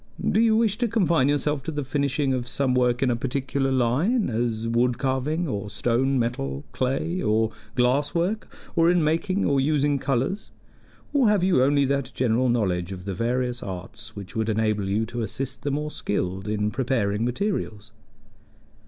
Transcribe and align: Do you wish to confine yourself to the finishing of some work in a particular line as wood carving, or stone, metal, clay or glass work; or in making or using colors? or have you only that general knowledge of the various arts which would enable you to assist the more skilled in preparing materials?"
Do 0.27 0.39
you 0.39 0.57
wish 0.57 0.79
to 0.79 0.87
confine 0.87 1.29
yourself 1.29 1.61
to 1.61 1.69
the 1.71 1.83
finishing 1.83 2.33
of 2.33 2.47
some 2.47 2.73
work 2.73 3.03
in 3.03 3.11
a 3.11 3.15
particular 3.15 3.71
line 3.71 4.31
as 4.31 4.67
wood 4.67 4.97
carving, 4.97 5.47
or 5.47 5.69
stone, 5.69 6.17
metal, 6.17 6.63
clay 6.71 7.21
or 7.21 7.51
glass 7.75 8.15
work; 8.15 8.51
or 8.75 8.89
in 8.89 9.03
making 9.03 9.45
or 9.45 9.61
using 9.61 9.99
colors? 9.99 10.49
or 11.13 11.29
have 11.29 11.43
you 11.43 11.61
only 11.61 11.85
that 11.85 12.11
general 12.15 12.49
knowledge 12.49 12.91
of 12.91 13.05
the 13.05 13.13
various 13.13 13.61
arts 13.61 14.15
which 14.15 14.35
would 14.35 14.49
enable 14.49 14.89
you 14.89 15.05
to 15.05 15.21
assist 15.21 15.61
the 15.61 15.69
more 15.69 15.91
skilled 15.91 16.47
in 16.47 16.71
preparing 16.71 17.23
materials?" 17.23 17.91